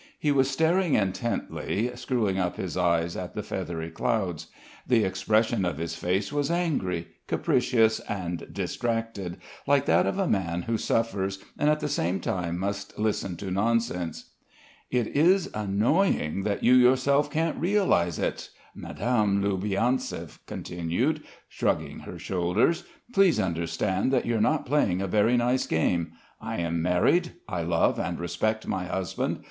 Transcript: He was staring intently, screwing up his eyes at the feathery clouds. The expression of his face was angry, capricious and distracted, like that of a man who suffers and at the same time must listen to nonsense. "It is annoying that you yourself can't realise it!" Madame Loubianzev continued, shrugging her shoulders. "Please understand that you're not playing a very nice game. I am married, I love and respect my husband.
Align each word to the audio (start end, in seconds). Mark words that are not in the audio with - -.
He 0.17 0.31
was 0.31 0.49
staring 0.49 0.95
intently, 0.95 1.91
screwing 1.93 2.39
up 2.39 2.55
his 2.57 2.75
eyes 2.75 3.15
at 3.15 3.35
the 3.35 3.43
feathery 3.43 3.91
clouds. 3.91 4.47
The 4.87 5.03
expression 5.03 5.63
of 5.63 5.77
his 5.77 5.93
face 5.93 6.33
was 6.33 6.49
angry, 6.49 7.09
capricious 7.27 7.99
and 8.09 8.51
distracted, 8.51 9.37
like 9.67 9.85
that 9.85 10.07
of 10.07 10.17
a 10.17 10.25
man 10.25 10.63
who 10.63 10.75
suffers 10.79 11.37
and 11.55 11.69
at 11.69 11.81
the 11.81 11.87
same 11.87 12.19
time 12.19 12.57
must 12.57 12.97
listen 12.97 13.37
to 13.37 13.51
nonsense. 13.51 14.31
"It 14.89 15.05
is 15.05 15.51
annoying 15.53 16.41
that 16.45 16.63
you 16.63 16.73
yourself 16.73 17.29
can't 17.29 17.59
realise 17.59 18.17
it!" 18.17 18.49
Madame 18.73 19.39
Loubianzev 19.39 20.39
continued, 20.47 21.21
shrugging 21.47 21.99
her 21.99 22.17
shoulders. 22.17 22.85
"Please 23.13 23.39
understand 23.39 24.11
that 24.11 24.25
you're 24.25 24.41
not 24.41 24.65
playing 24.65 24.99
a 24.99 25.05
very 25.05 25.37
nice 25.37 25.67
game. 25.67 26.13
I 26.41 26.57
am 26.57 26.81
married, 26.81 27.33
I 27.47 27.61
love 27.61 27.99
and 27.99 28.19
respect 28.19 28.65
my 28.65 28.85
husband. 28.85 29.37